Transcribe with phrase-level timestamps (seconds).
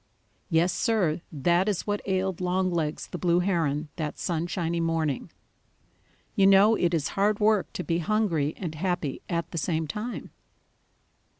[0.49, 5.29] Yes, Sir, that is what ailed Longlegs the Blue Heron that sunshiny morning.
[6.35, 10.31] You know it is hard work to be hungry and happy at the same time.